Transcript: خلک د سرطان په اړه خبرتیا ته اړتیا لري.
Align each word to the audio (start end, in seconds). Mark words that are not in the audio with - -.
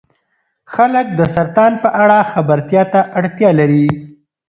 خلک 0.73 1.05
د 1.19 1.21
سرطان 1.35 1.73
په 1.83 1.89
اړه 2.03 2.29
خبرتیا 2.33 2.83
ته 2.93 2.99
اړتیا 3.19 3.49
لري. 3.59 3.87